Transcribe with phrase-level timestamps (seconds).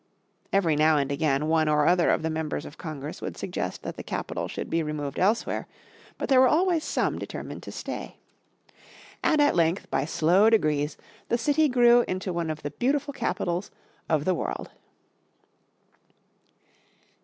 [0.51, 3.97] Every now and again one or other of the members of Congress would suggest that
[3.97, 5.67] the capital should be removed elsewhere,
[6.17, 8.17] but there were always some determined to stay.
[9.21, 10.97] And at length by slow degrees
[11.29, 13.69] the city grew into one of the beautiful capitals
[14.09, 14.71] of the world.